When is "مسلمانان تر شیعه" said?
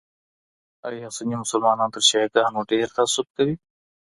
1.43-2.27